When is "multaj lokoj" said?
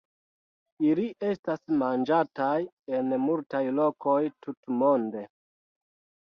3.27-4.15